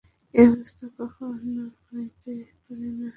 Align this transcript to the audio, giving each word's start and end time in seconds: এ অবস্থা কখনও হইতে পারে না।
এ 0.33 0.41
অবস্থা 0.47 0.85
কখনও 0.97 1.65
হইতে 1.85 2.31
পারে 2.61 2.89
না। 2.97 3.07